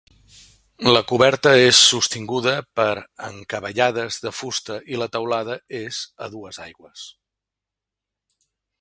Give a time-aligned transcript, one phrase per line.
[0.93, 2.87] La coberta és sostinguda per
[3.29, 7.09] encavallades de fusta i la teulada és a dues aigües.